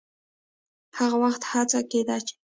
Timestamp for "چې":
2.25-2.33